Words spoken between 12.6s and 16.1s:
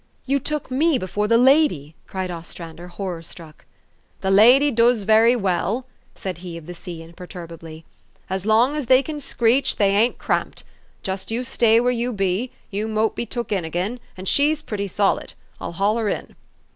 You mought be took agin and she's pretty solid. I'll haul her